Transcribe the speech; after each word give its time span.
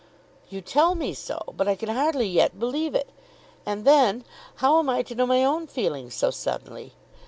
"You 0.49 0.61
tell 0.61 0.95
me 0.95 1.13
so; 1.13 1.53
but 1.55 1.67
I 1.67 1.75
can 1.75 1.89
hardly 1.89 2.25
yet 2.27 2.57
believe 2.57 2.95
it. 2.95 3.11
And 3.67 3.85
then 3.85 4.25
how 4.55 4.79
am 4.79 4.89
I 4.89 5.03
to 5.03 5.13
know 5.13 5.27
my 5.27 5.43
own 5.43 5.67
feelings 5.67 6.15
so 6.15 6.31
suddenly? 6.31 6.93